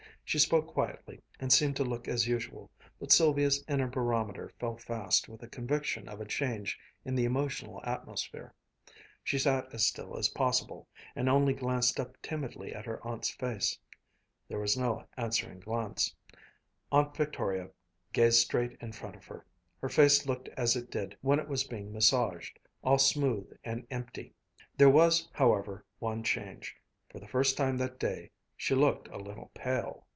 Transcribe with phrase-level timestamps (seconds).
[0.23, 5.27] She spoke quietly, and seemed to look as usual, but Sylvia's inner barometer fell fast
[5.27, 8.53] with a conviction of a change in the emotional atmosphere.
[9.25, 10.87] She sat as still as possible,
[11.17, 13.77] and only once glanced up timidly at her aunt's face.
[14.47, 16.15] There was no answering glance.
[16.93, 17.69] Aunt Victoria
[18.13, 19.45] gazed straight in front of her.
[19.81, 24.33] Her face looked as it did when it was being massaged all smooth and empty.
[24.77, 26.73] There was, however, one change.
[27.09, 30.07] For the first time that day, she looked a little pale.